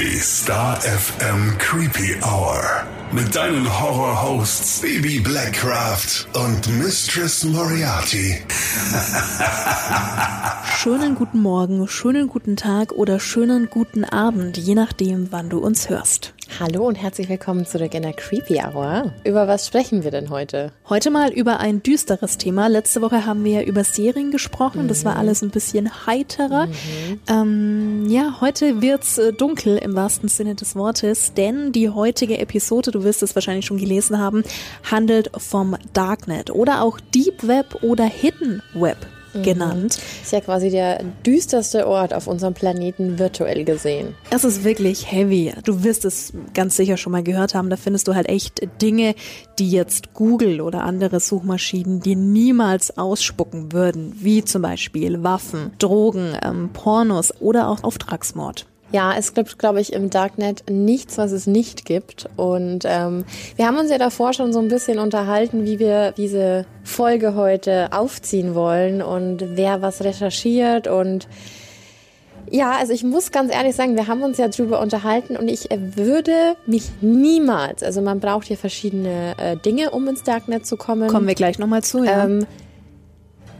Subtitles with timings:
[0.00, 2.62] Die Star FM Creepy Hour.
[3.10, 8.36] Mit deinen Horror-Hosts Baby Blackcraft und Mistress Moriarty.
[10.78, 15.88] schönen guten Morgen, schönen guten Tag oder schönen guten Abend, je nachdem, wann du uns
[15.88, 16.32] hörst.
[16.58, 19.12] Hallo und herzlich willkommen zurück in der Creepy Hour.
[19.24, 20.72] Über was sprechen wir denn heute?
[20.88, 22.66] Heute mal über ein düsteres Thema.
[22.66, 24.84] Letzte Woche haben wir ja über Serien gesprochen.
[24.84, 24.88] Mhm.
[24.88, 25.20] Das war mhm.
[25.20, 26.66] alles ein bisschen heiterer.
[26.66, 27.20] Mhm.
[27.28, 32.90] Ähm, ja, heute wird's äh, dunkel im wahrsten Sinne des Wortes, denn die heutige Episode,
[32.90, 34.42] du wirst es wahrscheinlich schon gelesen haben,
[34.90, 39.06] handelt vom Darknet oder auch Deep Web oder Hidden Web.
[39.42, 39.98] Genannt.
[40.22, 44.14] Ist ja quasi der düsterste Ort auf unserem Planeten virtuell gesehen.
[44.30, 45.52] Es ist wirklich heavy.
[45.64, 47.70] Du wirst es ganz sicher schon mal gehört haben.
[47.70, 49.14] Da findest du halt echt Dinge,
[49.58, 56.36] die jetzt Google oder andere Suchmaschinen dir niemals ausspucken würden, wie zum Beispiel Waffen, Drogen,
[56.42, 58.66] ähm, Pornos oder auch Auftragsmord.
[58.90, 62.28] Ja, es gibt, glaube ich, im Darknet nichts, was es nicht gibt.
[62.36, 63.24] Und ähm,
[63.56, 67.92] wir haben uns ja davor schon so ein bisschen unterhalten, wie wir diese Folge heute
[67.92, 71.28] aufziehen wollen und wer was recherchiert und
[72.50, 75.68] ja, also ich muss ganz ehrlich sagen, wir haben uns ja drüber unterhalten und ich
[75.70, 81.08] würde mich niemals, also man braucht hier verschiedene äh, Dinge, um ins Darknet zu kommen.
[81.08, 82.24] Kommen wir gleich nochmal zu, ja.
[82.24, 82.46] Ähm,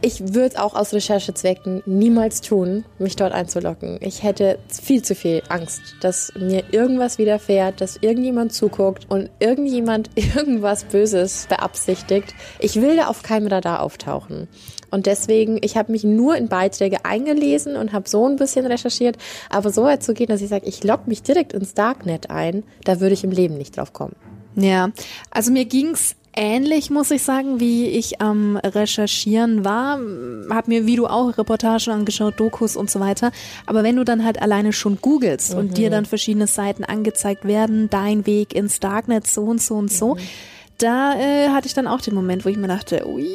[0.01, 3.97] ich würde auch aus Recherchezwecken niemals tun, mich dort einzulocken.
[4.01, 10.09] Ich hätte viel zu viel Angst, dass mir irgendwas widerfährt, dass irgendjemand zuguckt und irgendjemand
[10.15, 12.33] irgendwas Böses beabsichtigt.
[12.59, 14.47] Ich will da auf keinem Radar auftauchen.
[14.91, 19.17] Und deswegen, ich habe mich nur in Beiträge eingelesen und habe so ein bisschen recherchiert.
[19.49, 22.63] Aber so weit zu gehen, dass ich sage, ich logge mich direkt ins Darknet ein,
[22.85, 24.15] da würde ich im Leben nicht drauf kommen.
[24.55, 24.89] Ja,
[25.29, 29.99] also mir ging's ähnlich, muss ich sagen, wie ich am Recherchieren war.
[30.49, 33.31] Hab mir, wie du auch, Reportagen angeschaut, Dokus und so weiter.
[33.65, 35.59] Aber wenn du dann halt alleine schon googelst mhm.
[35.59, 39.91] und dir dann verschiedene Seiten angezeigt werden, dein Weg ins Darknet, so und so und
[39.91, 40.19] so, mhm.
[40.77, 43.27] da äh, hatte ich dann auch den Moment, wo ich mir dachte, ui,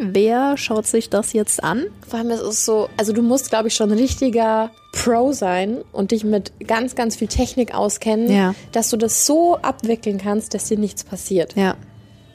[0.00, 1.86] wer schaut sich das jetzt an?
[2.06, 5.78] Vor allem, es ist so, also du musst, glaube ich, schon ein richtiger Pro sein
[5.92, 8.54] und dich mit ganz, ganz viel Technik auskennen, ja.
[8.72, 11.54] dass du das so abwickeln kannst, dass dir nichts passiert.
[11.54, 11.76] Ja.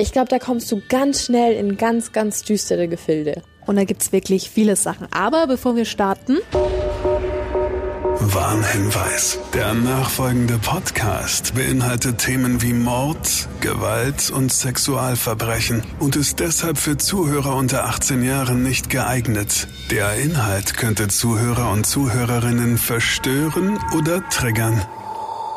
[0.01, 3.43] Ich glaube, da kommst du ganz schnell in ganz, ganz düstere Gefilde.
[3.67, 5.05] Und da gibt es wirklich viele Sachen.
[5.13, 6.39] Aber bevor wir starten.
[8.19, 9.37] Warnhinweis.
[9.53, 17.55] Der nachfolgende Podcast beinhaltet Themen wie Mord, Gewalt und Sexualverbrechen und ist deshalb für Zuhörer
[17.55, 19.67] unter 18 Jahren nicht geeignet.
[19.91, 24.81] Der Inhalt könnte Zuhörer und Zuhörerinnen verstören oder triggern.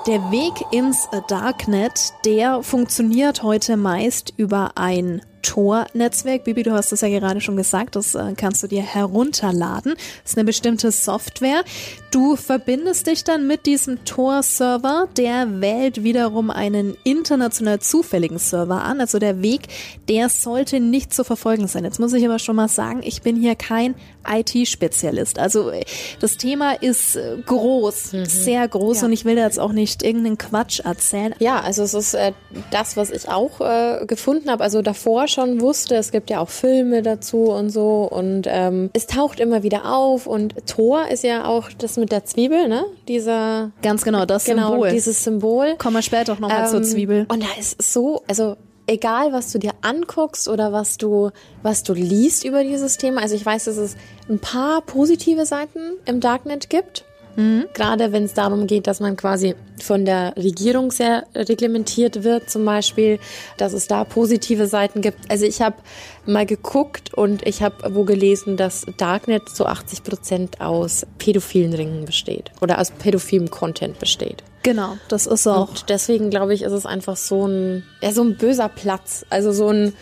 [0.06, 6.44] Der Weg ins Darknet, der funktioniert heute meist über ein Tor-Netzwerk.
[6.44, 9.94] Bibi, du hast es ja gerade schon gesagt, das äh, kannst du dir herunterladen.
[10.22, 11.62] Das ist eine bestimmte Software.
[12.10, 19.00] Du verbindest dich dann mit diesem Tor-Server, der wählt wiederum einen international zufälligen Server an.
[19.00, 19.62] Also der Weg,
[20.08, 21.84] der sollte nicht zu verfolgen sein.
[21.84, 23.94] Jetzt muss ich aber schon mal sagen, ich bin hier kein
[24.26, 25.38] IT-Spezialist.
[25.38, 25.84] Also äh,
[26.20, 28.24] das Thema ist äh, groß, mhm.
[28.24, 29.06] sehr groß ja.
[29.06, 31.34] und ich will da jetzt auch nicht irgendeinen Quatsch erzählen.
[31.38, 32.32] Ja, also es ist äh,
[32.70, 34.64] das, was ich auch äh, gefunden habe.
[34.64, 35.96] Also davor schon wusste.
[35.96, 38.08] Es gibt ja auch Filme dazu und so.
[38.10, 40.26] Und ähm, es taucht immer wieder auf.
[40.26, 42.84] Und Thor ist ja auch das mit der Zwiebel, ne?
[43.08, 43.72] Dieser.
[43.82, 44.90] Ganz genau, das genau, Symbol.
[44.90, 45.76] Dieses Symbol.
[45.76, 47.26] Kommen wir später auch nochmal ähm, zur Zwiebel.
[47.28, 48.56] Und da ist so, also
[48.86, 51.30] egal was du dir anguckst oder was du
[51.62, 53.22] was du liest über dieses Thema.
[53.22, 53.96] Also ich weiß, dass es
[54.28, 57.04] ein paar positive Seiten im Darknet gibt.
[57.36, 57.66] Mhm.
[57.74, 62.64] Gerade wenn es darum geht, dass man quasi von der Regierung sehr reglementiert wird, zum
[62.64, 63.18] Beispiel,
[63.56, 65.18] dass es da positive Seiten gibt.
[65.28, 65.76] Also ich habe
[66.26, 72.04] mal geguckt und ich habe wo gelesen, dass Darknet zu 80 Prozent aus pädophilen Ringen
[72.04, 74.42] besteht oder aus pädophilem Content besteht.
[74.62, 75.68] Genau, das ist auch.
[75.68, 79.26] Und deswegen glaube ich, ist es einfach so ein, ja, so ein böser Platz.
[79.28, 79.92] Also so ein,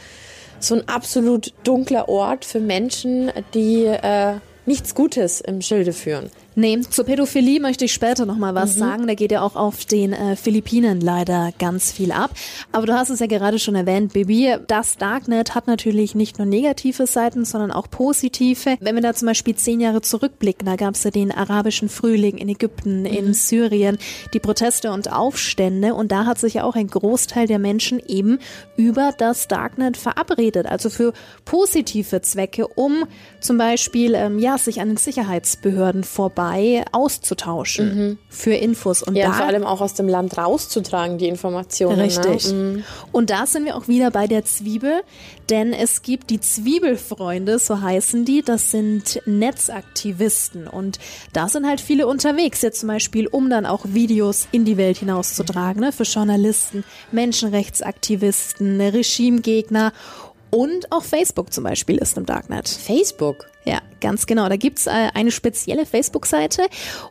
[0.60, 4.34] so ein absolut dunkler Ort für Menschen, die äh,
[4.65, 6.31] nichts Gutes im Schilde führen.
[6.55, 8.81] Nee, zur Pädophilie möchte ich später noch mal was mhm.
[8.81, 9.07] sagen.
[9.07, 12.31] Da geht ja auch auf den äh, Philippinen leider ganz viel ab.
[12.72, 14.57] Aber du hast es ja gerade schon erwähnt, Baby.
[14.66, 18.77] Das Darknet hat natürlich nicht nur negative Seiten, sondern auch positive.
[18.81, 22.37] Wenn wir da zum Beispiel zehn Jahre zurückblicken, da gab es ja den arabischen Frühling
[22.37, 23.07] in Ägypten, mhm.
[23.07, 23.97] in Syrien,
[24.34, 25.95] die Proteste und Aufstände.
[25.95, 28.39] Und da hat sich ja auch ein Großteil der Menschen eben
[28.77, 30.66] über das Darknet verabredet.
[30.66, 31.15] Also für
[31.47, 33.05] positive Zwecke, um
[33.41, 39.03] zum Beispiel ähm, ja sich an den Sicherheitsbehörden vorbei dabei, auszutauschen für Infos.
[39.03, 42.00] Und Ja, da vor allem auch aus dem Land rauszutragen, die Informationen.
[42.00, 42.53] Richtig.
[42.53, 42.54] Ne?
[42.54, 42.84] Mhm.
[43.12, 45.03] Und da sind wir auch wieder bei der Zwiebel,
[45.50, 50.98] denn es gibt die Zwiebelfreunde, so heißen die, das sind Netzaktivisten und
[51.33, 54.98] da sind halt viele unterwegs, jetzt zum Beispiel, um dann auch Videos in die Welt
[54.98, 59.92] hinauszutragen, ne, für Journalisten, Menschenrechtsaktivisten, Regimegegner
[60.50, 62.68] und auch Facebook zum Beispiel ist im Darknet.
[62.68, 63.52] Facebook.
[63.64, 64.48] Ja, ganz genau.
[64.48, 66.62] Da gibt's äh, eine spezielle Facebook-Seite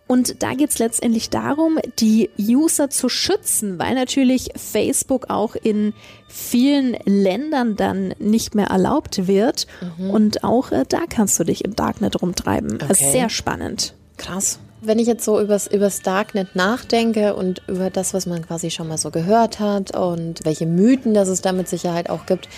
[0.08, 5.94] und da geht's letztendlich darum, die User zu schützen, weil natürlich Facebook auch in
[6.28, 9.66] vielen Ländern dann nicht mehr erlaubt wird.
[9.98, 12.78] Und auch äh, da kannst du dich im Darknet rumtreiben.
[12.80, 13.12] Das ist Okay.
[13.12, 13.94] sehr spannend.
[14.18, 14.60] Krass.
[14.82, 18.88] Wenn ich jetzt so übers, übers Darknet nachdenke und über das, was man quasi schon
[18.88, 22.50] mal so gehört hat und welche Mythen das es da mit Sicherheit auch gibt,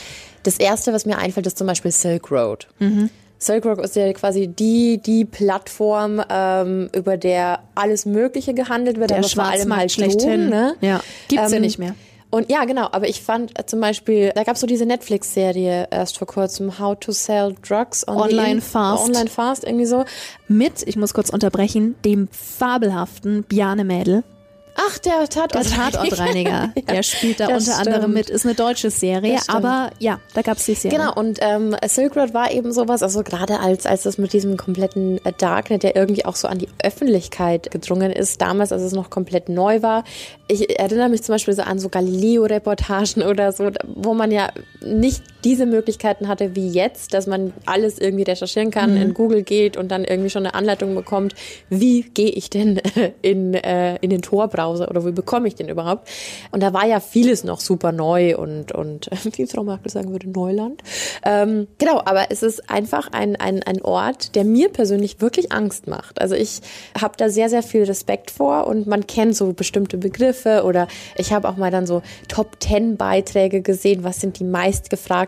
[0.43, 2.67] das erste, was mir einfällt, ist zum Beispiel Silk Road.
[3.45, 9.09] Silk Road ist ja quasi die, die Plattform, ähm, über der alles Mögliche gehandelt wird,
[9.11, 10.49] Der aber Schwarzmarkt halt schlechthin.
[10.49, 10.75] Ne?
[10.81, 11.95] Ja, gibt's ja Ähm, nicht mehr.
[12.29, 15.87] Und ja, genau, aber ich fand äh, zum Beispiel, da gab es so diese Netflix-Serie
[15.91, 19.05] erst vor kurzem, How to Sell Drugs on Online In- Fast.
[19.05, 20.03] Online Fast, irgendwie so.
[20.47, 24.23] Mit, ich muss kurz unterbrechen, dem fabelhaften Bjarne Mädel.
[24.75, 25.91] Ach, der Der Tatortreiniger.
[25.91, 28.13] Tatortreiniger, der spielt da unter anderem stimmt.
[28.13, 30.97] mit, ist eine deutsche Serie, aber ja, da gab's die Serie.
[30.97, 34.57] Genau, und ähm, Silk Road war eben sowas, also gerade als, als das mit diesem
[34.57, 38.93] kompletten äh, Darknet, der irgendwie auch so an die Öffentlichkeit gedrungen ist, damals, als es
[38.93, 40.03] noch komplett neu war.
[40.47, 44.49] Ich erinnere mich zum Beispiel so an so Galileo-Reportagen oder so, wo man ja
[44.81, 49.77] nicht diese Möglichkeiten hatte wie jetzt, dass man alles irgendwie recherchieren kann, in Google geht
[49.77, 51.35] und dann irgendwie schon eine Anleitung bekommt,
[51.69, 52.81] wie gehe ich denn
[53.21, 56.07] in, äh, in den Tor-Browser oder wie bekomme ich den überhaupt?
[56.51, 60.29] Und da war ja vieles noch super neu und, und wie Frau Merkel sagen würde,
[60.29, 60.81] Neuland.
[61.25, 65.87] Ähm, genau, aber es ist einfach ein, ein, ein Ort, der mir persönlich wirklich Angst
[65.87, 66.21] macht.
[66.21, 66.61] Also ich
[66.99, 70.87] habe da sehr, sehr viel Respekt vor und man kennt so bestimmte Begriffe oder
[71.17, 74.43] ich habe auch mal dann so Top 10 Beiträge gesehen, was sind die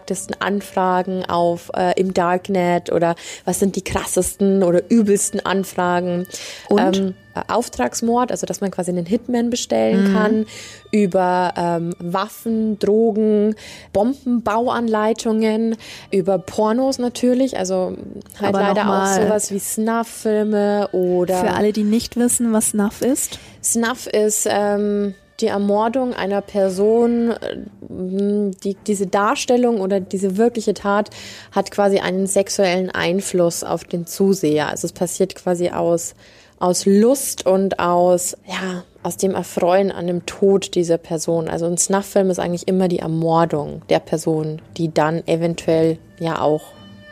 [0.06, 3.16] meistgefragtesten Anfragen auf äh, im Darknet oder
[3.46, 6.28] was sind die krassesten oder übelsten Anfragen.
[6.70, 6.98] Und?
[6.98, 10.46] Ähm, äh, Auftragsmord, also dass man quasi einen Hitman bestellen kann,
[10.92, 13.56] über ähm, Waffen, Drogen,
[13.92, 15.76] Bombenbauanleitungen,
[16.12, 17.98] über Pornos natürlich, also
[18.40, 23.02] halt Aber leider auch sowas wie Snuff-Filme oder Für alle, die nicht wissen, was Snuff
[23.02, 23.38] ist.
[23.62, 27.58] Snuff ist ähm, die Ermordung einer Person, äh,
[27.90, 31.10] die, diese Darstellung oder diese wirkliche Tat
[31.52, 34.70] hat quasi einen sexuellen Einfluss auf den Zuseher.
[34.70, 36.16] Also es passiert quasi aus,
[36.60, 41.48] aus Lust und aus, ja, aus dem Erfreuen an dem Tod dieser Person.
[41.48, 46.64] Also ein Snuff-Film ist eigentlich immer die Ermordung der Person, die dann eventuell ja auch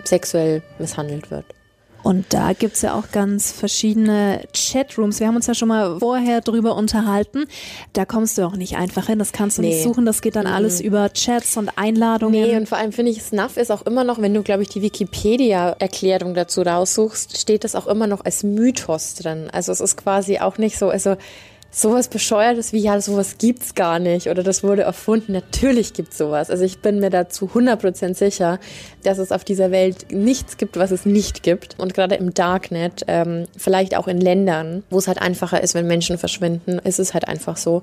[0.06, 1.46] sexuell misshandelt wird.
[2.03, 5.19] Und da gibt's ja auch ganz verschiedene Chatrooms.
[5.21, 7.45] Wir haben uns ja schon mal vorher drüber unterhalten.
[7.94, 9.19] Da kommst du auch nicht einfach hin.
[9.19, 9.83] Das kannst du nicht Nee.
[9.83, 10.05] suchen.
[10.05, 12.41] Das geht dann alles über Chats und Einladungen.
[12.44, 14.69] Nee, und vor allem finde ich, Snuff ist auch immer noch, wenn du, glaube ich,
[14.69, 19.50] die Wikipedia-Erklärung dazu raussuchst, steht das auch immer noch als Mythos drin.
[19.51, 21.15] Also es ist quasi auch nicht so, also
[21.74, 25.34] sowas Bescheuertes wie, ja, sowas gibt's gar nicht oder das wurde erfunden.
[25.34, 26.52] Natürlich gibt's sowas.
[26.52, 28.60] Also ich bin mir dazu 100% sicher,
[29.04, 31.80] dass es auf dieser Welt nichts gibt, was es nicht gibt.
[31.80, 35.88] Und gerade im Darknet, ähm, vielleicht auch in Ländern, wo es halt einfacher ist, wenn
[35.88, 37.81] Menschen verschwinden, ist es halt einfach so,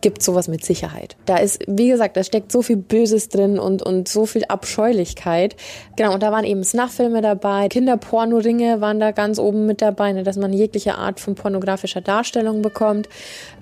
[0.00, 1.16] gibt sowas mit Sicherheit.
[1.26, 5.56] Da ist, wie gesagt, da steckt so viel Böses drin und, und so viel Abscheulichkeit.
[5.96, 10.22] Genau, und da waren eben Snuff-Filme dabei, Kinderpornoringe waren da ganz oben mit dabei, ne,
[10.22, 13.08] dass man jegliche Art von pornografischer Darstellung bekommt.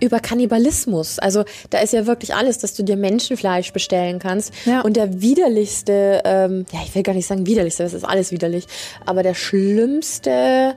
[0.00, 4.52] Über Kannibalismus, also da ist ja wirklich alles, dass du dir Menschenfleisch bestellen kannst.
[4.64, 4.82] Ja.
[4.82, 8.66] Und der widerlichste, ähm, ja, ich will gar nicht sagen widerlichste, das ist alles widerlich,
[9.06, 10.76] aber der schlimmste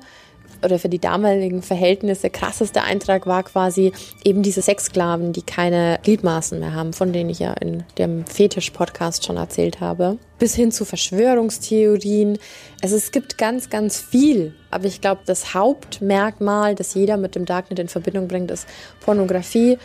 [0.65, 3.93] oder für die damaligen Verhältnisse krasseste Eintrag war quasi
[4.23, 9.23] eben diese Sexsklaven, die keine Gliedmaßen mehr haben, von denen ich ja in dem Fetisch-Podcast
[9.23, 10.17] schon erzählt habe.
[10.39, 12.37] Bis hin zu Verschwörungstheorien.
[12.83, 14.53] Also es gibt ganz, ganz viel.
[14.71, 18.67] Aber ich glaube, das Hauptmerkmal, das jeder mit dem Darknet in Verbindung bringt, ist
[18.99, 19.77] Pornografie.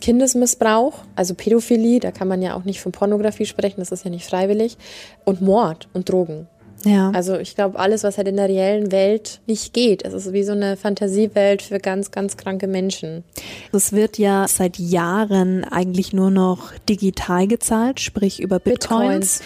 [0.00, 4.10] Kindesmissbrauch, also Pädophilie, da kann man ja auch nicht von Pornografie sprechen, das ist ja
[4.10, 4.78] nicht freiwillig,
[5.24, 6.46] und Mord und Drogen.
[6.84, 7.10] Ja.
[7.10, 10.04] Also ich glaube, alles, was halt in der reellen Welt nicht geht.
[10.04, 13.24] Es ist wie so eine Fantasiewelt für ganz, ganz kranke Menschen.
[13.72, 19.42] Es wird ja seit Jahren eigentlich nur noch digital gezahlt, sprich über Bitcoins.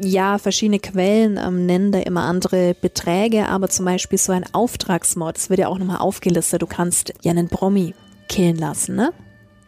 [0.00, 5.36] Ja, verschiedene Quellen ähm, nennen da immer andere Beträge, aber zum Beispiel so ein Auftragsmord,
[5.36, 6.62] das wird ja auch nochmal aufgelistet.
[6.62, 7.94] Du kannst ja einen Promi
[8.28, 9.12] killen lassen, ne?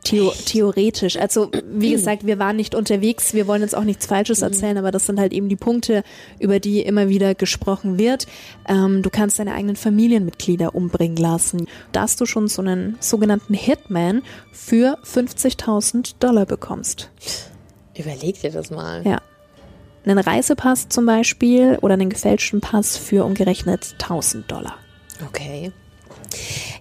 [0.05, 1.17] Theo theoretisch.
[1.17, 4.45] Also wie gesagt, wir waren nicht unterwegs, wir wollen jetzt auch nichts Falsches Mhm.
[4.45, 6.05] erzählen, aber das sind halt eben die Punkte,
[6.39, 8.27] über die immer wieder gesprochen wird.
[8.69, 11.67] Ähm, du kannst deine eigenen Familienmitglieder umbringen lassen.
[11.93, 17.11] Dass du schon so einen sogenannten Hitman für 50.000 Dollar bekommst.
[17.97, 19.03] Überleg dir das mal.
[19.07, 19.21] Ja.
[20.05, 24.75] Einen Reisepass zum Beispiel oder einen gefälschten Pass für umgerechnet 1000 Dollar.
[25.27, 25.73] Okay.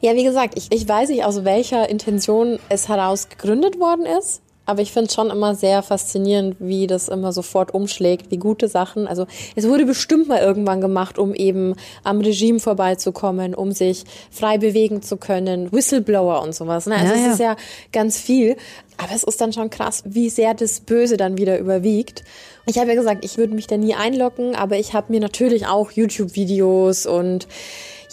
[0.02, 4.42] Ja, wie gesagt, ich, ich weiß nicht, aus welcher Intention es heraus gegründet worden ist.
[4.66, 8.70] Aber ich finde es schon immer sehr faszinierend, wie das immer sofort umschlägt, wie gute
[8.70, 9.08] Sachen.
[9.08, 14.58] Also es wurde bestimmt mal irgendwann gemacht, um eben am Regime vorbeizukommen, um sich frei
[14.58, 16.86] bewegen zu können, Whistleblower und sowas.
[16.86, 16.96] Ne?
[16.96, 17.32] Also Ja, es ja.
[17.34, 17.56] ist ja
[17.92, 18.56] ganz viel.
[18.98, 22.24] Aber es ist dann schon krass, wie sehr das Böse dann wieder überwiegt.
[22.66, 25.68] Ich habe ja gesagt, ich würde mich da nie einloggen, aber ich habe mir natürlich
[25.68, 27.48] auch YouTube-Videos und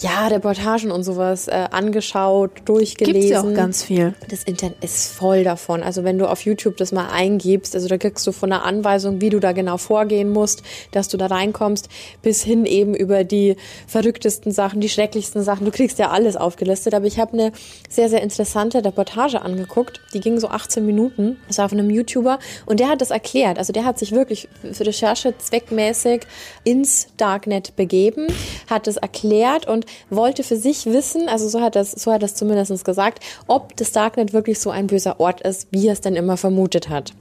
[0.01, 3.13] ja, Reportagen und sowas äh, angeschaut, durchgelesen.
[3.13, 4.15] Gibt's ja auch ganz viel.
[4.29, 5.83] Das Internet ist voll davon.
[5.83, 9.21] Also wenn du auf YouTube das mal eingibst, also da kriegst du von einer Anweisung,
[9.21, 11.87] wie du da genau vorgehen musst, dass du da reinkommst,
[12.23, 13.55] bis hin eben über die
[13.85, 15.65] verrücktesten Sachen, die schrecklichsten Sachen.
[15.65, 16.95] Du kriegst ja alles aufgelistet.
[16.95, 17.51] Aber ich habe eine
[17.87, 20.01] sehr, sehr interessante Reportage angeguckt.
[20.13, 21.37] Die ging so 18 Minuten.
[21.47, 22.39] Das war von einem YouTuber.
[22.65, 23.59] Und der hat das erklärt.
[23.59, 26.21] Also der hat sich wirklich für Recherche zweckmäßig
[26.63, 28.27] ins Darknet begeben,
[28.67, 32.35] hat es erklärt und wollte für sich wissen, also so hat das, so hat das
[32.35, 36.15] zumindest gesagt, ob das Darknet wirklich so ein böser Ort ist, wie er es denn
[36.15, 37.13] immer vermutet hat.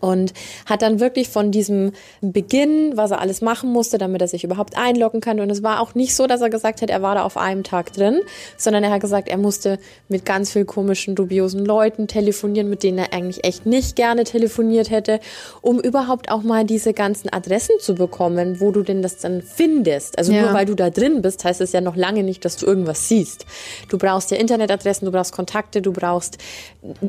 [0.00, 0.32] Und
[0.66, 4.76] hat dann wirklich von diesem Beginn, was er alles machen musste, damit er sich überhaupt
[4.78, 5.40] einloggen kann.
[5.40, 7.64] Und es war auch nicht so, dass er gesagt hat, er war da auf einem
[7.64, 8.20] Tag drin,
[8.56, 12.98] sondern er hat gesagt, er musste mit ganz viel komischen, dubiosen Leuten telefonieren, mit denen
[12.98, 15.18] er eigentlich echt nicht gerne telefoniert hätte,
[15.60, 20.18] um überhaupt auch mal diese ganzen Adressen zu bekommen, wo du denn das dann findest.
[20.18, 20.42] Also Ja.
[20.42, 23.08] nur weil du da drin bist, heißt es ja noch lange nicht, dass du irgendwas
[23.08, 23.44] siehst.
[23.88, 26.38] Du brauchst ja Internetadressen, du brauchst Kontakte, du brauchst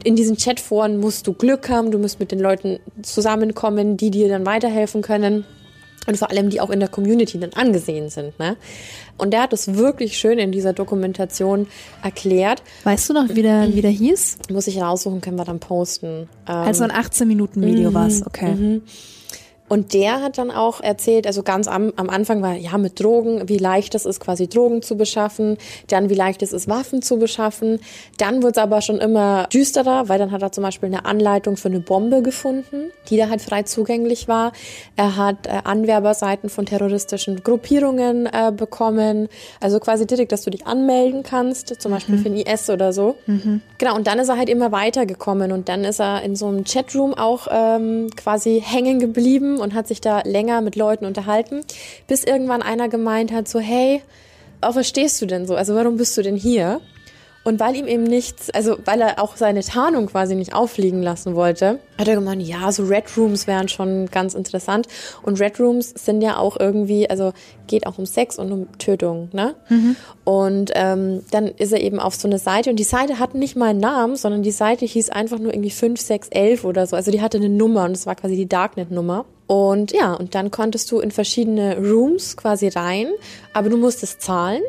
[0.03, 4.29] in diesen Chatforen musst du Glück haben, du musst mit den Leuten zusammenkommen, die dir
[4.29, 5.45] dann weiterhelfen können.
[6.07, 8.39] Und vor allem, die auch in der Community dann angesehen sind.
[8.39, 8.57] Ne?
[9.17, 11.67] Und der hat es wirklich schön in dieser Dokumentation
[12.01, 12.63] erklärt.
[12.83, 14.37] Weißt du noch, wie der, wie der hieß?
[14.49, 16.27] Muss ich raussuchen, können wir dann posten.
[16.45, 18.81] Also ein 18-Minuten-Video war's, okay.
[19.69, 23.47] Und der hat dann auch erzählt, also ganz am, am Anfang war ja mit Drogen,
[23.47, 25.57] wie leicht es ist, quasi Drogen zu beschaffen,
[25.87, 27.79] dann wie leicht es ist, Waffen zu beschaffen.
[28.17, 31.55] Dann wurde es aber schon immer düsterer, weil dann hat er zum Beispiel eine Anleitung
[31.55, 34.51] für eine Bombe gefunden, die da halt frei zugänglich war.
[34.95, 40.65] Er hat äh, Anwerberseiten von terroristischen Gruppierungen äh, bekommen, also quasi direkt, dass du dich
[40.65, 43.15] anmelden kannst, zum Beispiel für den IS oder so.
[43.77, 46.63] Genau, und dann ist er halt immer weitergekommen und dann ist er in so einem
[46.63, 51.61] Chatroom auch ähm, quasi hängen geblieben und hat sich da länger mit Leuten unterhalten,
[52.07, 54.01] bis irgendwann einer gemeint hat, so hey,
[54.61, 55.55] auf was stehst du denn so?
[55.55, 56.81] Also warum bist du denn hier?
[57.45, 61.35] Und weil ihm eben nichts, also weil er auch seine Tarnung quasi nicht auffliegen lassen
[61.35, 64.87] wollte, hat er gemeint, ja, so Red Rooms wären schon ganz interessant.
[65.23, 67.31] Und Red Rooms sind ja auch irgendwie, also
[67.67, 69.55] geht auch um Sex und um Tötung, ne?
[70.25, 73.55] Und ähm, dann ist er eben auf so eine Seite und die Seite hat nicht
[73.55, 76.97] mal einen Namen, sondern die Seite hieß einfach nur irgendwie 5611 oder so.
[76.97, 79.25] Also die hatte eine Nummer und das war quasi die Darknet-Nummer.
[79.49, 83.07] Und ja, und dann konntest du in verschiedene Rooms quasi rein,
[83.51, 84.61] aber du musstest zahlen.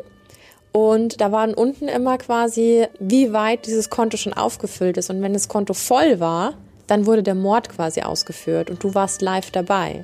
[0.71, 5.11] Und da waren unten immer quasi, wie weit dieses Konto schon aufgefüllt ist.
[5.11, 6.55] Und wenn das Konto voll war,
[6.87, 10.03] dann wurde der Mord quasi ausgeführt und du warst live dabei.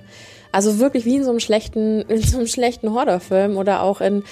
[0.52, 4.26] Also wirklich wie in so einem schlechten, in so einem schlechten Horrorfilm oder auch in,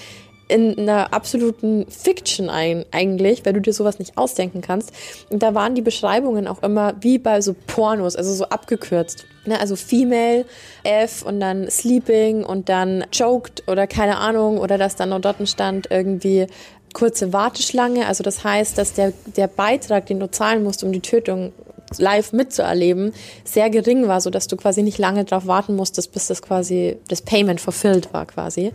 [0.48, 4.92] in einer absoluten Fiction ein, eigentlich, weil du dir sowas nicht ausdenken kannst.
[5.30, 9.26] Und da waren die Beschreibungen auch immer wie bei so Pornos, also so abgekürzt.
[9.46, 9.60] Ne?
[9.60, 10.46] Also Female,
[10.84, 15.36] F und dann Sleeping und dann Choked oder keine Ahnung oder dass dann noch dort
[15.48, 16.48] stand irgendwie
[16.94, 18.08] kurze Warteschlange.
[18.08, 21.54] Also das heißt, dass der, der Beitrag, den du zahlen musst, um die Tötung
[21.98, 23.14] live mitzuerleben,
[23.44, 26.98] sehr gering war, so dass du quasi nicht lange darauf warten musstest, bis das quasi
[27.08, 28.72] das Payment fulfilled war quasi.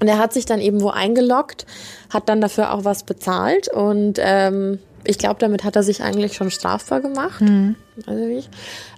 [0.00, 1.66] Und er hat sich dann eben wo eingeloggt,
[2.10, 6.34] hat dann dafür auch was bezahlt und ähm, ich glaube, damit hat er sich eigentlich
[6.34, 7.40] schon strafbar gemacht.
[8.06, 8.50] Also nicht.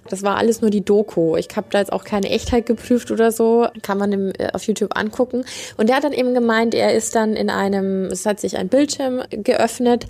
[0.09, 1.35] Das war alles nur die Doku.
[1.37, 3.67] Ich habe da jetzt auch keine Echtheit geprüft oder so.
[3.81, 5.45] Kann man im, äh, auf YouTube angucken.
[5.77, 8.69] Und der hat dann eben gemeint, er ist dann in einem, es hat sich ein
[8.69, 10.07] Bildschirm geöffnet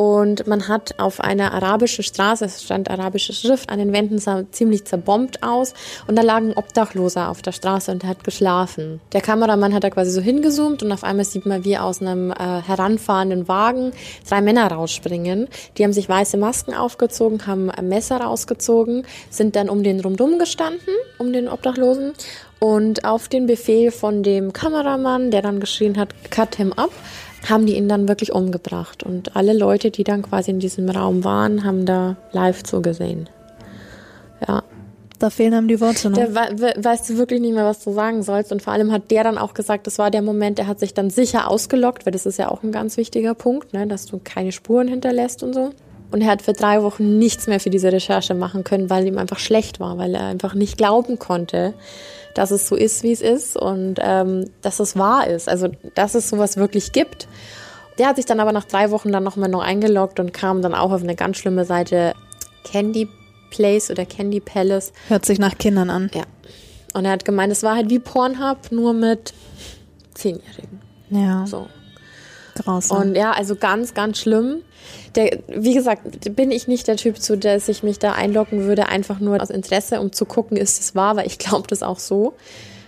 [0.00, 4.44] und man hat auf einer arabischen Straße, es stand arabische Schrift an den Wänden, sah
[4.52, 5.74] ziemlich zerbombt aus
[6.06, 9.00] und da lag ein Obdachloser auf der Straße und hat geschlafen.
[9.12, 12.30] Der Kameramann hat da quasi so hingezoomt und auf einmal sieht man, wie aus einem
[12.30, 13.90] äh, heranfahrenden Wagen
[14.28, 15.48] drei Männer rausspringen.
[15.76, 20.38] Die haben sich weiße Masken aufgezogen, haben ein Messer rausgezogen, sind dann um den rumdum
[20.38, 22.12] gestanden, um den Obdachlosen
[22.60, 26.90] und auf den Befehl von dem Kameramann, der dann geschrien hat, cut him up,
[27.48, 29.02] haben die ihn dann wirklich umgebracht.
[29.02, 33.28] Und alle Leute, die dann quasi in diesem Raum waren, haben da live zugesehen.
[34.46, 34.62] Ja.
[35.18, 36.16] Da fehlen einem die Worte noch.
[36.16, 38.52] Der we weißt du wirklich nicht mehr, was du sagen sollst.
[38.52, 40.94] Und vor allem hat der dann auch gesagt, das war der Moment, der hat sich
[40.94, 44.20] dann sicher ausgelockt, weil das ist ja auch ein ganz wichtiger Punkt, ne, dass du
[44.22, 45.70] keine Spuren hinterlässt und so.
[46.10, 49.18] Und er hat für drei Wochen nichts mehr für diese Recherche machen können, weil ihm
[49.18, 51.74] einfach schlecht war, weil er einfach nicht glauben konnte,
[52.34, 55.48] dass es so ist, wie es ist und ähm, dass es wahr ist.
[55.48, 57.28] Also, dass es sowas wirklich gibt.
[57.98, 60.74] Der hat sich dann aber nach drei Wochen dann nochmal noch eingeloggt und kam dann
[60.74, 62.14] auch auf eine ganz schlimme Seite
[62.64, 63.08] Candy
[63.50, 64.92] Place oder Candy Palace.
[65.08, 66.10] Hört sich nach Kindern an.
[66.14, 66.22] Ja.
[66.94, 69.34] Und er hat gemeint, es war halt wie Pornhub, nur mit
[70.14, 70.80] Zehnjährigen.
[71.10, 71.46] Ja.
[71.46, 71.66] So.
[72.58, 72.98] Grausam.
[72.98, 74.62] Und ja, also ganz, ganz schlimm.
[75.14, 78.88] Der, wie gesagt, bin ich nicht der Typ, zu der ich mich da einloggen würde,
[78.88, 81.98] einfach nur aus Interesse, um zu gucken, ist es wahr, weil ich glaube das auch
[81.98, 82.34] so.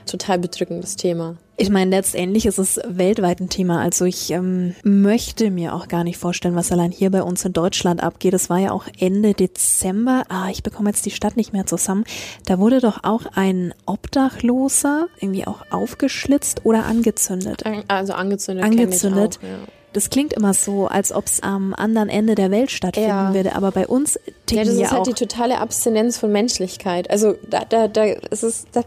[0.07, 1.37] Total bedrückendes Thema.
[1.61, 3.81] Ich meine, letztendlich ist es weltweit ein Thema.
[3.83, 7.53] Also ich ähm, möchte mir auch gar nicht vorstellen, was allein hier bei uns in
[7.53, 8.33] Deutschland abgeht.
[8.33, 10.23] Es war ja auch Ende Dezember.
[10.31, 12.05] Ah, ich bekomme jetzt die Stadt nicht mehr zusammen.
[12.47, 17.63] Da wurde doch auch ein Obdachloser irgendwie auch aufgeschlitzt oder angezündet.
[17.89, 18.65] Also angezündet.
[18.65, 19.39] Angezündet.
[19.39, 19.59] Auch, ja.
[19.93, 23.35] Das klingt immer so, als ob es am anderen Ende der Welt stattfinden Ja.
[23.35, 25.07] würde, aber bei uns ticken Ja, das ja ist halt auch.
[25.07, 27.11] die totale Abstinenz von Menschlichkeit.
[27.11, 28.83] Also da, da, da ist es, da,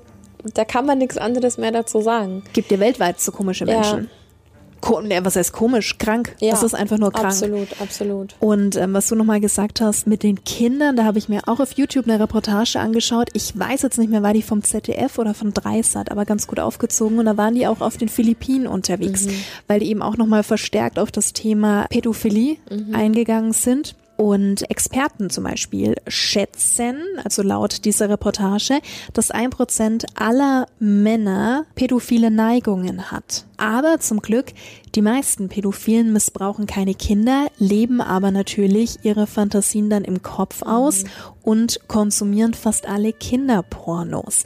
[0.53, 2.43] da kann man nichts anderes mehr dazu sagen.
[2.53, 3.75] gibt dir weltweit so komische Ja.
[3.75, 4.09] Menschen.
[4.81, 5.97] Ko nee, was heißt komisch?
[5.97, 6.35] Krank.
[6.41, 7.27] Ja, das ist einfach nur krank.
[7.27, 8.35] Absolut, absolut.
[8.41, 11.62] Und ähm, was du nochmal gesagt hast mit den Kindern, da habe ich mir auch
[11.62, 13.29] auf YouTube eine Reportage angeschaut.
[13.31, 16.59] Ich weiß jetzt nicht mehr, war die vom ZDF oder von Dreisat, aber ganz gut
[16.59, 17.17] aufgezogen.
[17.17, 19.25] Und da waren die auch auf den Philippinen unterwegs,
[19.67, 22.57] weil die eben auch nochmal verstärkt auf das Thema Pädophilie
[22.91, 23.95] eingegangen sind.
[24.23, 28.79] Und Experten zum Beispiel schätzen, also laut dieser Reportage,
[29.11, 33.45] dass ein Prozent aller Männer pädophile Neigungen hat.
[33.57, 34.53] Aber zum Glück,
[34.95, 41.03] die meisten Pädophilen missbrauchen keine Kinder, leben aber natürlich ihre Fantasien dann im Kopf aus
[41.41, 44.45] und konsumieren fast alle Kinderpornos.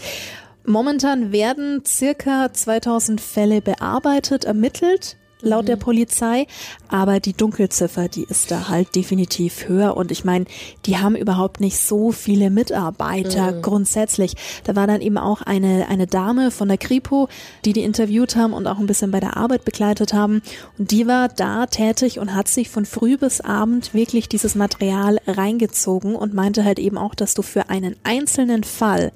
[0.65, 6.48] Momentan werden circa 2000 Fälle bearbeitet, ermittelt laut der Polizei,
[6.88, 9.96] aber die Dunkelziffer, die ist da halt definitiv höher.
[9.96, 10.46] Und ich meine,
[10.86, 14.36] die haben überhaupt nicht so viele Mitarbeiter grundsätzlich.
[14.63, 17.27] Da war dann eben auch eine eine Dame von der Kripo,
[17.65, 20.41] die die interviewt haben und auch ein bisschen bei der Arbeit begleitet haben.
[20.77, 25.20] Und die war da tätig und hat sich von früh bis abend wirklich dieses Material
[25.27, 29.12] reingezogen und meinte halt eben auch, dass du für einen einzelnen Fall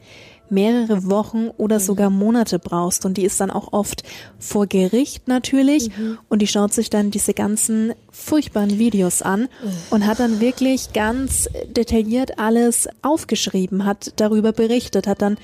[0.52, 3.06] mehrere Wochen oder sogar Monate brauchst.
[3.06, 4.04] Und die ist dann auch oft
[4.40, 5.90] vor Gericht natürlich.
[6.30, 9.48] Und die schaut sich dann diese ganzen furchtbaren Videos an
[9.90, 15.38] und hat dann wirklich ganz detailliert alles aufgeschrieben, hat darüber berichtet, hat dann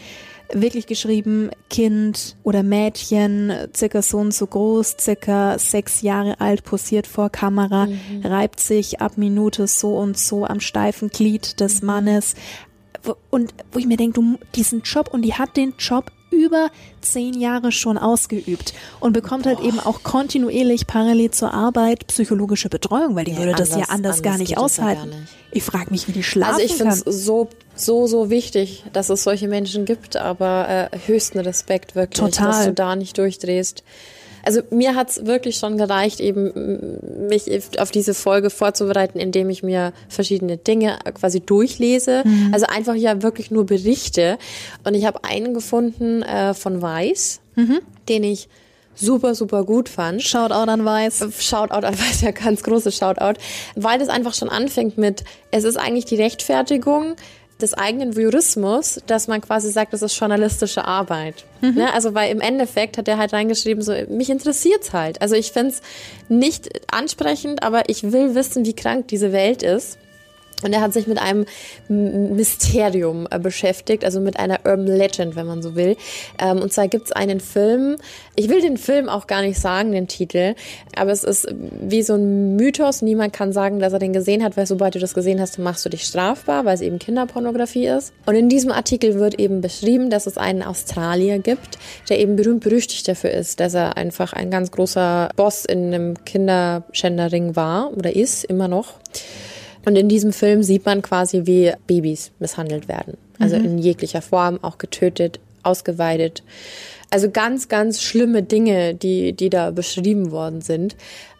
[0.53, 7.07] wirklich geschrieben, Kind oder Mädchen, circa so und so groß, circa sechs Jahre alt, posiert
[7.07, 7.87] vor Kamera,
[8.23, 12.35] reibt sich ab Minute so und so am steifen Glied des Mannes.
[13.29, 16.69] Und wo ich mir denke, du, diesen Job, und die hat den Job über
[17.01, 23.15] zehn Jahre schon ausgeübt und bekommt halt eben auch kontinuierlich parallel zur Arbeit psychologische Betreuung,
[23.15, 25.09] weil die Nee, würde das ja anders- anders gar nicht ja aushalten.
[25.09, 25.33] gar nicht.
[25.51, 29.09] Ich frage mich, wie die schlafen Also ich finde es so, so, so wichtig, dass
[29.09, 32.47] es solche Menschen gibt, aber äh, höchsten Respekt wirklich, Total.
[32.51, 33.83] dass du da nicht durchdrehst.
[34.47, 39.91] Also mir hat's wirklich schon gereicht, eben mich auf diese Folge vorzubereiten, indem ich mir
[40.07, 42.23] verschiedene Dinge quasi durchlese.
[42.53, 44.37] Also einfach ja wirklich nur Berichte.
[44.85, 47.41] Und ich habe einen gefunden äh, von Weiß,
[48.07, 48.47] den ich
[48.95, 50.23] super, super gut fand.
[50.23, 51.25] Shoutout an Weiß.
[51.39, 53.39] Shoutout an Weiß, ja ganz großes Shoutout,
[53.75, 57.17] weil das einfach schon anfängt mit, es ist eigentlich die Rechtfertigung
[57.61, 61.45] des eigenen Voyeurismus, dass man quasi sagt, das ist journalistische Arbeit.
[61.61, 61.91] Ne?
[61.93, 65.21] Also weil im Endeffekt hat er halt reingeschrieben, so mich interessiert's halt.
[65.21, 65.81] Also ich find's
[66.29, 69.97] nicht ansprechend, aber ich will wissen, wie krank diese Welt ist.
[70.63, 71.45] Und er hat sich mit einem
[71.87, 75.97] Mysterium äh, beschäftigt, also mit einer Urban Legend, wenn man so will.
[76.39, 77.97] Ähm, und zwar gibt's einen Film,
[78.35, 80.55] ich will den Film auch gar nicht sagen, den Titel,
[80.95, 81.47] aber es ist
[81.79, 83.03] wie so ein Mythos.
[83.03, 85.85] Niemand kann sagen, dass er den gesehen hat, weil sobald du das gesehen hast, machst
[85.85, 88.13] du dich strafbar, weil es eben Kinderpornografie ist.
[88.25, 91.77] Und in diesem Artikel wird eben beschrieben, dass es einen Australier gibt,
[92.09, 96.25] der eben berühmt berüchtigt dafür ist, dass er einfach ein ganz großer Boss in einem
[96.25, 98.95] Kinderschänderring war oder ist, immer noch.
[99.87, 103.15] Und in diesem Film sieht man quasi, wie Babys misshandelt werden.
[103.39, 106.43] Also in jeglicher Form, auch getötet, ausgeweidet.
[107.09, 110.97] Also ganz, ganz schlimme Dinge, die, die da beschrieben worden sind.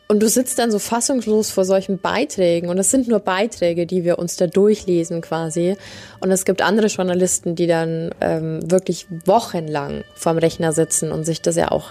[0.08, 2.70] Und du sitzt dann so fassungslos vor solchen Beiträgen.
[2.70, 5.76] Und es sind nur Beiträge, die wir uns da durchlesen quasi.
[6.22, 11.42] Und es gibt andere Journalisten, die dann ähm, wirklich wochenlang vorm Rechner sitzen und sich
[11.42, 11.90] das ja auch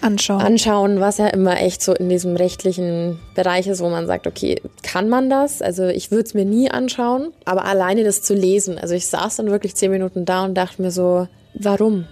[0.00, 0.40] anschauen.
[0.40, 4.60] anschauen, was ja immer echt so in diesem rechtlichen Bereich ist, wo man sagt, okay,
[4.82, 5.62] kann man das?
[5.62, 9.36] Also ich würde es mir nie anschauen, aber alleine das zu lesen, also ich saß
[9.36, 12.06] dann wirklich zehn Minuten da und dachte mir so, warum?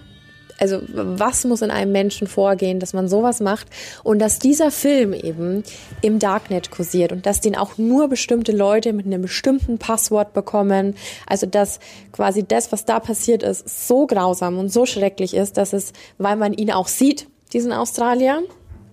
[0.59, 3.67] Also was muss in einem Menschen vorgehen, dass man sowas macht
[4.03, 5.63] und dass dieser Film eben
[6.01, 10.95] im Darknet kursiert und dass den auch nur bestimmte Leute mit einem bestimmten Passwort bekommen.
[11.27, 11.79] Also dass
[12.11, 16.35] quasi das, was da passiert ist, so grausam und so schrecklich ist, dass es, weil
[16.35, 18.43] man ihn auch sieht, diesen Australier,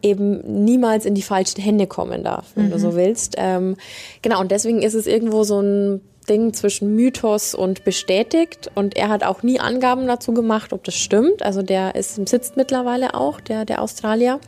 [0.03, 2.70] eben niemals in die falschen Hände kommen darf, wenn mhm.
[2.70, 3.35] du so willst.
[3.37, 3.77] Ähm,
[4.23, 8.70] genau, und deswegen ist es irgendwo so ein Ding zwischen Mythos und bestätigt.
[8.75, 11.42] Und er hat auch nie Angaben dazu gemacht, ob das stimmt.
[11.42, 14.40] Also der ist, sitzt mittlerweile auch, der, der Australier.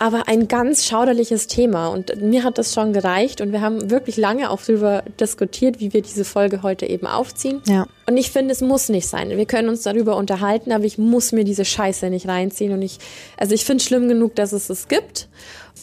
[0.00, 1.88] Aber ein ganz schauderliches Thema.
[1.88, 3.40] Und mir hat das schon gereicht.
[3.40, 7.60] Und wir haben wirklich lange auch darüber diskutiert, wie wir diese Folge heute eben aufziehen.
[7.66, 7.86] Ja.
[8.08, 9.30] Und ich finde, es muss nicht sein.
[9.30, 12.72] Wir können uns darüber unterhalten, aber ich muss mir diese Scheiße nicht reinziehen.
[12.72, 12.98] Und ich,
[13.36, 15.28] also ich finde es schlimm genug, dass es es gibt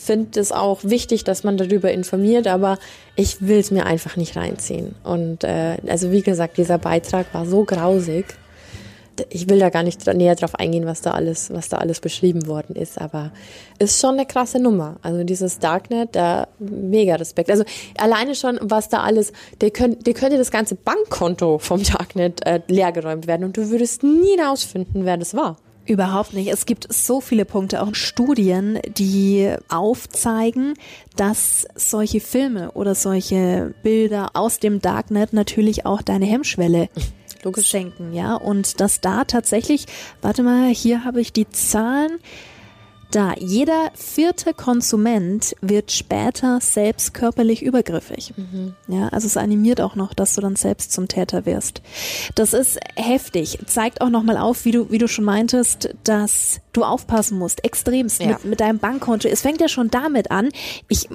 [0.08, 2.80] finde es auch wichtig, dass man darüber informiert, aber
[3.16, 4.96] ich will es mir einfach nicht reinziehen.
[5.04, 8.26] Und äh, also wie gesagt, dieser Beitrag war so grausig.
[9.30, 12.48] Ich will da gar nicht näher drauf eingehen, was da alles, was da alles beschrieben
[12.48, 13.32] worden ist, aber
[13.80, 14.98] ist schon eine krasse Nummer.
[15.02, 17.50] Also dieses Darknet, da mega Respekt.
[17.50, 17.64] Also
[17.98, 22.62] alleine schon, was da alles, der, könnt, der könnte das ganze Bankkonto vom Darknet äh,
[22.68, 25.58] leergeräumt werden und du würdest nie herausfinden, wer das war.
[25.88, 26.50] Überhaupt nicht.
[26.52, 30.74] Es gibt so viele Punkte, auch Studien, die aufzeigen,
[31.16, 36.90] dass solche Filme oder solche Bilder aus dem Darknet natürlich auch deine Hemmschwelle
[37.44, 37.72] Logisch.
[37.72, 38.36] senken, ja.
[38.36, 39.86] Und dass da tatsächlich,
[40.22, 42.20] warte mal, hier habe ich die Zahlen,
[43.12, 48.34] da jeder vierte Konsument wird später selbst körperlich übergriffig.
[48.36, 48.76] Mhm.
[48.88, 51.82] Ja, also es animiert auch noch, dass du dann selbst zum Täter wirst.
[52.36, 53.60] Das ist heftig.
[53.66, 58.22] Zeigt auch nochmal auf, wie du, wie du schon meintest, dass du aufpassen musst, extremst
[58.22, 58.28] ja.
[58.28, 59.28] mit, mit deinem Bankkonto.
[59.28, 60.50] Es fängt ja schon damit an.
[60.88, 61.10] Ich,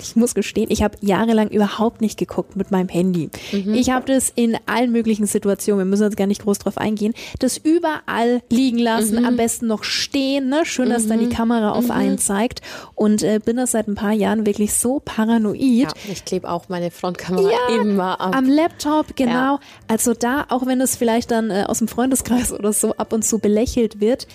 [0.00, 3.30] ich muss gestehen, ich habe jahrelang überhaupt nicht geguckt mit meinem Handy.
[3.52, 3.74] Mhm.
[3.74, 7.14] Ich habe das in allen möglichen Situationen, wir müssen jetzt gar nicht groß drauf eingehen,
[7.40, 9.24] das überall liegen lassen, mhm.
[9.24, 10.64] am besten noch stehen, ne?
[10.64, 11.08] Schön, dass mhm.
[11.08, 11.90] dann die Kamera auf mhm.
[11.90, 12.62] einen zeigt.
[12.94, 15.58] Und äh, bin das seit ein paar Jahren wirklich so paranoid.
[15.58, 18.36] Ja, ich klebe auch meine Frontkamera ja, immer ab.
[18.36, 19.32] Am Laptop, genau.
[19.32, 19.60] Ja.
[19.88, 23.24] Also da, auch wenn es vielleicht dann äh, aus dem Freundeskreis oder so ab und
[23.24, 24.28] zu belächelt wird,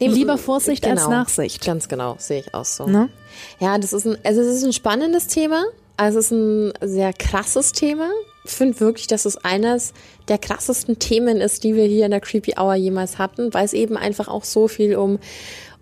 [0.00, 1.64] Lieber Vorsicht genau, als Nachsicht.
[1.64, 2.86] Ganz genau, sehe ich auch so.
[2.86, 3.10] Ne?
[3.58, 5.64] Ja, das ist ein, also es ist ein spannendes Thema.
[5.96, 8.08] Also es ist ein sehr krasses Thema.
[8.44, 9.92] Ich finde wirklich, dass es eines
[10.28, 13.74] der krassesten Themen ist, die wir hier in der Creepy Hour jemals hatten, weil es
[13.74, 15.18] eben einfach auch so viel um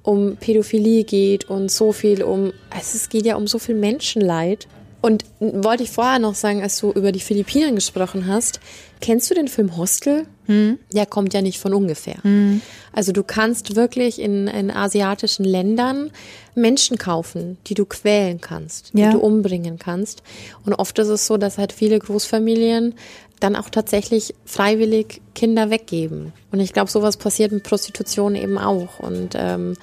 [0.03, 4.67] um Pädophilie geht und so viel um, also es geht ja um so viel Menschenleid.
[5.01, 8.59] Und wollte ich vorher noch sagen, als du über die Philippinen gesprochen hast,
[9.01, 10.27] kennst du den Film Hostel?
[10.47, 10.79] Hm.
[10.93, 12.17] Der kommt ja nicht von ungefähr.
[12.23, 12.61] Hm.
[12.93, 16.11] Also du kannst wirklich in, in asiatischen Ländern
[16.57, 19.13] Menschen kaufen, die du quälen kannst, die ja.
[19.13, 20.25] du umbringen kannst.
[20.67, 22.95] Und oft ist es so, dass halt viele Großfamilien
[23.39, 26.33] dann auch tatsächlich freiwillig Kinder weggeben.
[26.51, 28.99] Und ich glaube, sowas passiert mit Prostitution eben auch.
[28.99, 29.77] Und ähm,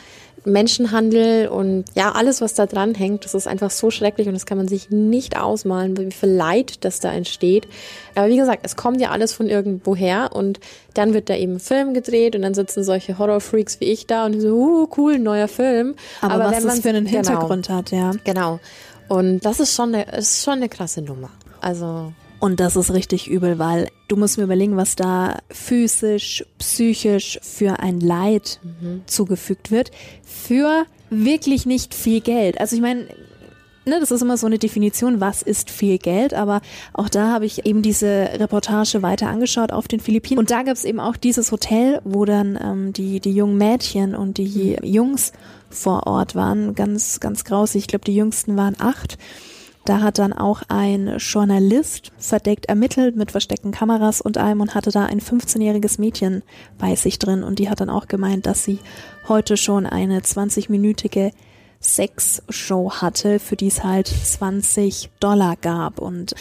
[0.45, 4.45] Menschenhandel und ja, alles, was da dran hängt, das ist einfach so schrecklich und das
[4.45, 7.67] kann man sich nicht ausmalen, wie viel Leid das da entsteht.
[8.15, 10.60] Aber wie gesagt, es kommt ja alles von irgendwoher und
[10.93, 14.25] dann wird da eben ein Film gedreht und dann sitzen solche Horrorfreaks wie ich da
[14.25, 15.95] und so, uh, cool, neuer Film.
[16.21, 17.17] Aber, Aber was das für einen genau.
[17.17, 18.12] Hintergrund genau, hat, ja.
[18.23, 18.60] Genau.
[19.08, 21.29] Und das ist schon eine, ist schon eine krasse Nummer.
[21.62, 22.13] Also
[22.45, 27.79] und das ist richtig übel, weil du musst mir überlegen, was da physisch, psychisch für
[27.79, 29.01] ein Leid mhm.
[29.08, 29.89] zugefügt wird.
[30.21, 32.60] Für wirklich nicht viel Geld.
[32.60, 33.08] Also ich meine,
[33.86, 36.62] ne, das ist immer so eine Definition, was ist viel Geld, aber
[36.93, 40.75] auch da habe ich eben diese Reportage weiter angeschaut auf den Philippinen und da gab
[40.75, 44.88] es eben auch dieses Hotel, wo dann ähm, die, die jungen Mädchen und die mhm.
[44.88, 45.31] Jungs
[45.71, 47.81] vor Ort waren, ganz, ganz grausig.
[47.81, 49.17] Ich glaube, die jüngsten waren acht
[49.86, 54.91] da hat dann auch ein Journalist verdeckt ermittelt mit versteckten Kameras und allem und hatte
[54.91, 56.41] da ein 15-jähriges Mädchen
[56.80, 58.80] bei sich drin und die hat dann auch gemeint, dass sie
[59.28, 61.32] heute schon eine 20-minütige
[61.82, 66.34] Sexshow hatte, für die es halt 20 Dollar gab und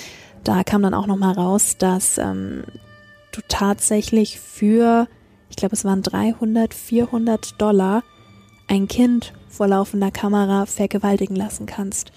[0.42, 2.64] da kam dann auch nochmal raus, dass ähm,
[3.32, 5.06] du tatsächlich für,
[5.50, 8.02] ich glaube es waren 300, 400 Dollar
[8.68, 12.10] ein Kind vor laufender Kamera vergewaltigen lassen kannst.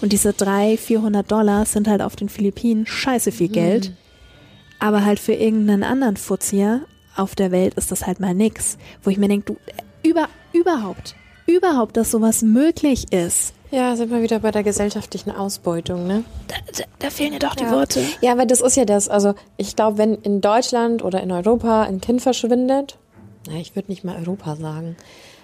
[0.00, 3.90] Und diese 300, 400 Dollar sind halt auf den Philippinen scheiße viel Geld.
[3.90, 3.96] Mhm.
[4.78, 6.82] Aber halt für irgendeinen anderen Fuzzier
[7.16, 8.78] auf der Welt ist das halt mal nix.
[9.02, 13.54] Wo ich mir denke, du, über, überhaupt, überhaupt, dass sowas möglich ist.
[13.70, 16.24] Ja, sind wir wieder bei der gesellschaftlichen Ausbeutung, ne?
[16.46, 17.70] Da, da, da fehlen ja doch die ja.
[17.72, 18.02] Worte.
[18.22, 19.08] Ja, aber das ist ja das.
[19.08, 22.96] Also ich glaube, wenn in Deutschland oder in Europa ein Kind verschwindet,
[23.46, 24.96] na, ich würde nicht mal Europa sagen.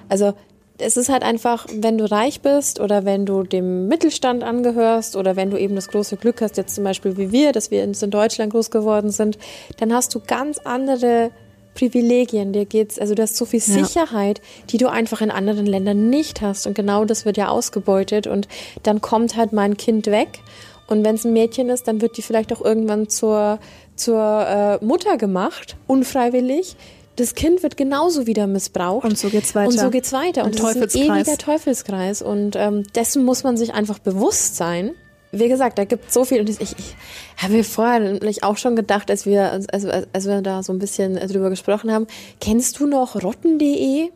[0.09, 0.35] Also
[0.78, 5.37] es ist halt einfach, wenn du reich bist oder wenn du dem Mittelstand angehörst oder
[5.37, 7.92] wenn du eben das große Glück hast, jetzt zum Beispiel wie wir, dass wir in
[8.10, 9.38] Deutschland groß geworden sind,
[9.78, 11.30] dann hast du ganz andere
[11.74, 12.52] Privilegien.
[12.52, 14.44] Dir geht's, also du hast so viel Sicherheit, ja.
[14.70, 16.66] die du einfach in anderen Ländern nicht hast.
[16.66, 18.26] Und genau das wird ja ausgebeutet.
[18.26, 18.48] Und
[18.82, 20.40] dann kommt halt mein Kind weg.
[20.87, 23.58] Und wenn es ein Mädchen ist, dann wird die vielleicht auch irgendwann zur,
[23.96, 26.76] zur äh, Mutter gemacht, unfreiwillig
[27.16, 29.05] das Kind wird genauso wieder missbraucht.
[29.05, 29.68] Und so geht's weiter.
[29.68, 30.44] Und so geht's weiter.
[30.44, 32.22] Und, und das ist ein ewiger Teufelskreis.
[32.22, 34.92] Und ähm, dessen muss man sich einfach bewusst sein.
[35.33, 36.40] Wie gesagt, da gibt so viel.
[36.40, 36.96] Und ich, ich
[37.37, 40.79] habe mir vorher nämlich auch schon gedacht, als wir, als, als wir da so ein
[40.79, 42.07] bisschen drüber gesprochen haben,
[42.40, 44.11] kennst du noch rotten.de?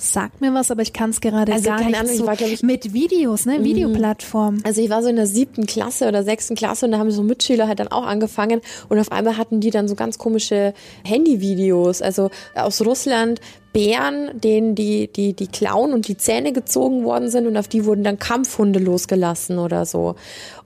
[0.00, 2.26] Sagt mir was, aber ich kann es gerade also, gar nicht Ahnung, so.
[2.26, 3.58] War, ich, mit Videos, ne?
[3.58, 3.64] Mhm.
[3.64, 4.58] Videoplattform.
[4.62, 7.24] Also ich war so in der siebten Klasse oder sechsten Klasse und da haben so
[7.24, 10.72] Mitschüler halt dann auch angefangen und auf einmal hatten die dann so ganz komische
[11.04, 13.40] Handyvideos, also aus Russland,
[13.72, 17.84] Bären, denen die, die, die Klauen und die Zähne gezogen worden sind und auf die
[17.84, 20.16] wurden dann Kampfhunde losgelassen oder so.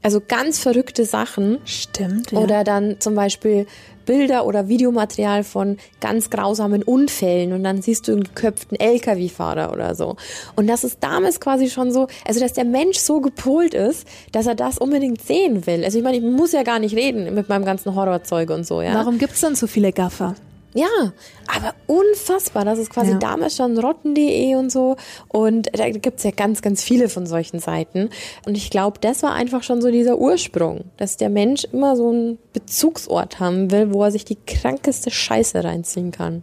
[0.03, 1.59] Also ganz verrückte Sachen.
[1.65, 2.33] Stimmt.
[2.33, 2.39] Ja.
[2.39, 3.67] Oder dann zum Beispiel
[4.07, 9.95] Bilder oder Videomaterial von ganz grausamen Unfällen und dann siehst du einen geköpften Lkw-Fahrer oder
[9.95, 10.17] so.
[10.57, 14.47] Und das ist damals quasi schon so, also dass der Mensch so gepolt ist, dass
[14.47, 15.85] er das unbedingt sehen will.
[15.85, 18.83] Also ich meine, ich muss ja gar nicht reden mit meinem ganzen Horrorzeug und so,
[18.83, 18.95] ja.
[18.95, 20.35] Warum gibt's dann so viele Gaffer?
[20.75, 21.13] Ja,
[21.55, 22.65] aber unfassbar.
[22.65, 23.19] Das ist quasi ja.
[23.19, 24.97] damals schon rotten.de und so.
[25.29, 28.09] Und da gibt's ja ganz, ganz viele von solchen Seiten.
[28.47, 32.09] Und ich glaube, das war einfach schon so dieser Ursprung, dass der Mensch immer so
[32.09, 36.43] einen Bezugsort haben will, wo er sich die krankeste Scheiße reinziehen kann.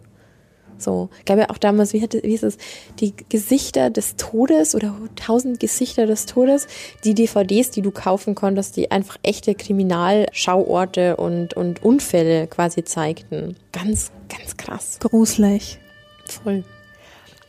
[0.80, 2.58] So, gab ja auch damals, wie, hatte, wie hieß es,
[2.98, 6.66] die Gesichter des Todes oder tausend Gesichter des Todes,
[7.04, 13.56] die DVDs, die du kaufen konntest, die einfach echte Kriminalschauorte und, und Unfälle quasi zeigten.
[13.72, 14.98] Ganz, ganz krass.
[15.00, 15.78] Gruselig.
[16.26, 16.64] Voll.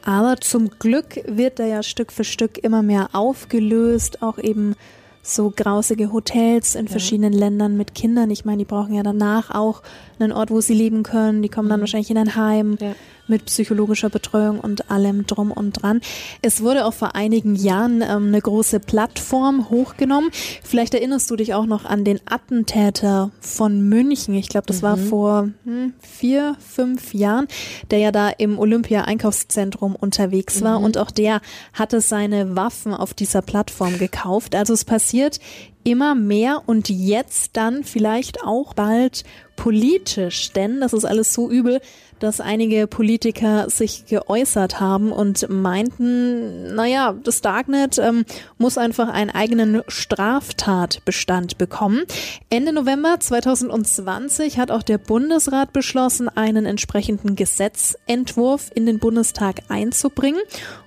[0.03, 4.75] Aber zum Glück wird da ja Stück für Stück immer mehr aufgelöst, auch eben
[5.23, 6.91] so grausige Hotels in ja.
[6.91, 8.31] verschiedenen Ländern mit Kindern.
[8.31, 9.83] Ich meine, die brauchen ja danach auch
[10.19, 11.43] einen Ort, wo sie leben können.
[11.43, 11.81] Die kommen dann mhm.
[11.81, 12.77] wahrscheinlich in ein Heim.
[12.79, 12.95] Ja
[13.31, 16.01] mit psychologischer Betreuung und allem drum und dran.
[16.43, 20.29] Es wurde auch vor einigen Jahren ähm, eine große Plattform hochgenommen.
[20.61, 24.35] Vielleicht erinnerst du dich auch noch an den Attentäter von München.
[24.35, 24.83] Ich glaube, das mhm.
[24.83, 27.47] war vor hm, vier, fünf Jahren,
[27.89, 30.79] der ja da im Olympia-Einkaufszentrum unterwegs war.
[30.79, 30.85] Mhm.
[30.85, 31.41] Und auch der
[31.73, 34.53] hatte seine Waffen auf dieser Plattform gekauft.
[34.53, 35.39] Also es passiert
[35.83, 39.23] immer mehr und jetzt dann vielleicht auch bald
[39.55, 41.81] politisch, denn das ist alles so übel,
[42.21, 48.25] dass einige Politiker sich geäußert haben und meinten, naja, das Darknet ähm,
[48.57, 52.03] muss einfach einen eigenen Straftatbestand bekommen.
[52.49, 60.41] Ende November 2020 hat auch der Bundesrat beschlossen, einen entsprechenden Gesetzentwurf in den Bundestag einzubringen.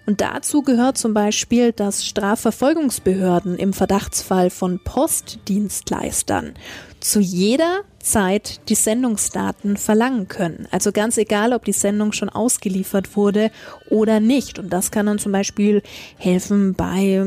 [0.07, 6.55] Und dazu gehört zum Beispiel, dass Strafverfolgungsbehörden im Verdachtsfall von Postdienstleistern
[7.05, 10.67] zu jeder Zeit die Sendungsdaten verlangen können.
[10.71, 13.51] Also ganz egal, ob die Sendung schon ausgeliefert wurde
[13.91, 14.59] oder nicht.
[14.59, 15.83] Und das kann dann zum Beispiel
[16.17, 17.23] helfen bei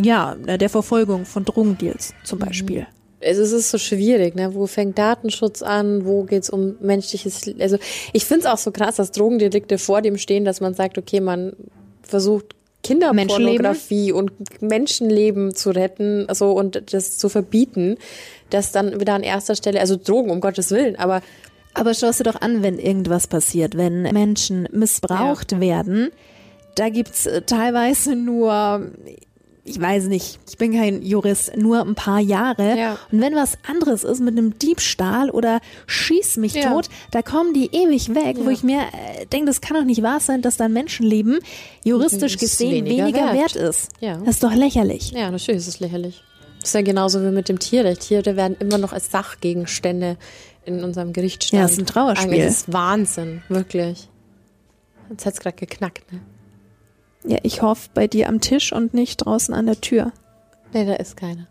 [0.00, 2.80] ja, der Verfolgung von Drogendeals zum Beispiel.
[2.80, 2.86] Mhm.
[3.24, 4.54] Also es ist so schwierig, ne?
[4.54, 6.04] Wo fängt Datenschutz an?
[6.04, 7.50] Wo geht's um menschliches?
[7.58, 7.78] Also
[8.12, 11.20] ich finde es auch so krass, dass Drogendelikte vor dem stehen, dass man sagt, okay,
[11.20, 11.54] man
[12.02, 12.54] versucht
[12.86, 14.30] Kinderpornografie und
[14.62, 17.96] Menschenleben zu retten, so und das zu verbieten,
[18.50, 21.22] das dann wieder an erster Stelle, also Drogen um Gottes Willen, aber
[21.74, 25.60] aber schau dir doch an, wenn irgendwas passiert, wenn Menschen missbraucht ja.
[25.60, 26.10] werden,
[26.74, 28.92] da gibt's äh, teilweise nur
[29.66, 32.78] ich weiß nicht, ich bin kein Jurist, nur ein paar Jahre.
[32.78, 32.98] Ja.
[33.10, 36.70] Und wenn was anderes ist mit einem Diebstahl oder schieß mich ja.
[36.70, 38.44] tot, da kommen die ewig weg, ja.
[38.44, 41.40] wo ich mir äh, denke, das kann doch nicht wahr sein, dass dein Menschenleben
[41.84, 43.54] juristisch gesehen weniger, weniger wert.
[43.54, 43.56] wert.
[43.56, 43.90] ist.
[44.00, 44.18] Ja.
[44.18, 45.10] Das ist doch lächerlich.
[45.10, 46.22] Ja, natürlich ist es lächerlich.
[46.66, 48.00] Das ist ja genauso wie mit dem Tierrecht.
[48.00, 50.16] Tiere werden immer noch als Sachgegenstände
[50.64, 51.60] in unserem Gerichtsstand.
[51.60, 52.42] Ja, das ist ein Trauerspiel.
[52.42, 54.08] Das ist Wahnsinn, wirklich.
[55.08, 56.22] Jetzt hat's gerade geknackt, ne?
[57.24, 60.10] Ja, ich hoffe bei dir am Tisch und nicht draußen an der Tür.
[60.72, 61.46] Nee, da ist keiner.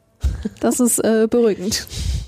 [0.60, 1.88] Das ist äh, beruhigend.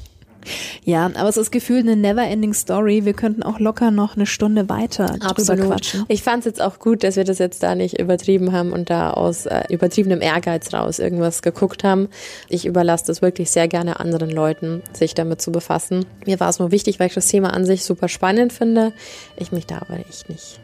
[0.83, 3.05] Ja, aber es ist gefühlt eine never-ending Story.
[3.05, 5.61] Wir könnten auch locker noch eine Stunde weiter Absolut.
[5.61, 6.05] drüber quatschen.
[6.07, 8.89] Ich fand es jetzt auch gut, dass wir das jetzt da nicht übertrieben haben und
[8.89, 12.09] da aus äh, übertriebenem Ehrgeiz raus irgendwas geguckt haben.
[12.49, 16.05] Ich überlasse das wirklich sehr gerne anderen Leuten, sich damit zu befassen.
[16.25, 18.93] Mir war es nur wichtig, weil ich das Thema an sich super spannend finde.
[19.35, 20.59] Ich mich da aber echt nicht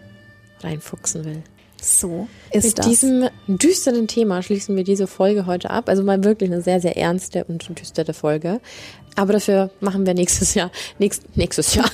[0.62, 1.44] reinfuchsen will.
[1.84, 2.88] So ist Mit das.
[2.88, 5.90] diesem düsteren Thema schließen wir diese Folge heute ab.
[5.90, 8.62] Also mal wirklich eine sehr, sehr ernste und düstere Folge.
[9.16, 11.86] Aber dafür machen wir nächstes Jahr, nächst, nächstes Jahr.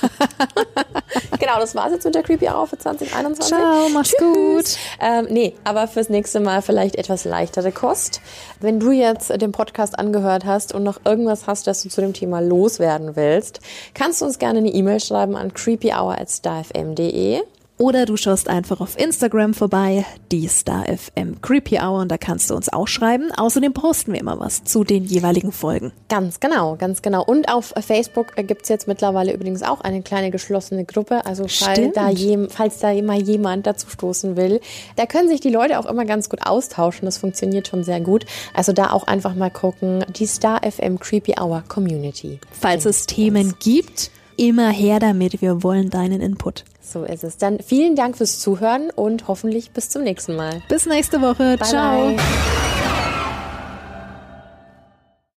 [1.38, 3.46] genau, das war's jetzt mit der Creepy Hour für 2021.
[3.46, 4.18] Ciao, mach's Tschüss.
[4.18, 4.76] gut.
[5.00, 8.22] Ähm, nee, aber fürs nächste Mal vielleicht etwas leichtere Kost.
[8.60, 12.14] Wenn du jetzt den Podcast angehört hast und noch irgendwas hast, das du zu dem
[12.14, 13.60] Thema loswerden willst,
[13.94, 17.42] kannst du uns gerne eine E-Mail schreiben an creepyhour@starfm.de.
[17.80, 22.50] Oder du schaust einfach auf Instagram vorbei, die Star FM Creepy Hour, und da kannst
[22.50, 23.32] du uns auch schreiben.
[23.34, 25.90] Außerdem posten wir immer was zu den jeweiligen Folgen.
[26.10, 27.24] Ganz genau, ganz genau.
[27.24, 31.24] Und auf Facebook gibt's jetzt mittlerweile übrigens auch eine kleine geschlossene Gruppe.
[31.24, 34.60] Also falls da, jem, falls da mal jemand dazu stoßen will,
[34.96, 37.06] da können sich die Leute auch immer ganz gut austauschen.
[37.06, 38.26] Das funktioniert schon sehr gut.
[38.52, 40.04] Also da auch einfach mal gucken.
[40.18, 42.40] Die Star FM Creepy Hour Community.
[42.52, 45.42] Falls es Themen gibt, immer her damit.
[45.42, 46.64] Wir wollen deinen Input.
[46.80, 47.36] So ist es.
[47.36, 50.62] Dann vielen Dank fürs Zuhören und hoffentlich bis zum nächsten Mal.
[50.68, 51.56] Bis nächste Woche.
[51.58, 52.06] Bye, Ciao.
[52.08, 52.69] bye.